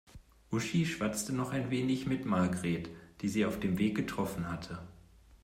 Uschi 0.49 0.87
schwatzte 0.87 1.31
noch 1.31 1.51
ein 1.51 1.69
wenig 1.69 2.07
mit 2.07 2.25
Margret, 2.25 2.89
die 3.21 3.29
sie 3.29 3.45
auf 3.45 3.59
dem 3.59 3.77
Weg 3.77 3.93
getroffen 3.95 4.49
hatte. 4.51 4.79